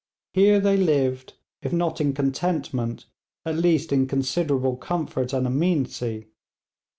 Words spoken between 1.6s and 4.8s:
if not in contentment at least in considerable